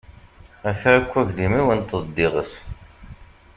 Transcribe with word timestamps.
Ata 0.69 0.89
akk 0.97 1.11
uglim-iw, 1.19 1.67
inteḍ-d 1.75 2.09
d 2.15 2.17
iɣes. 2.25 2.53